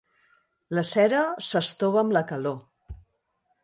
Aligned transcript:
La 0.77 0.85
cera 0.93 1.21
s'estova 1.49 2.03
amb 2.05 2.19
la 2.19 2.27
calor. 2.35 2.61